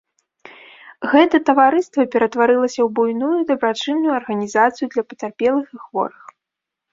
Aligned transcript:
Гэта 1.11 1.35
таварыства 1.49 2.05
ператварылася 2.15 2.79
ў 2.85 2.87
буйную 3.01 3.37
дабрачынную 3.51 4.11
арганізацыю 4.21 4.89
для 4.97 5.03
пацярпелых 5.13 5.67
і 5.79 5.85
хворых. 5.85 6.21